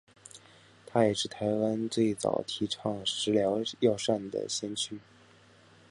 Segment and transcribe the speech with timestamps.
[0.87, 4.99] 他也是台湾最早提倡食疗药膳的先驱。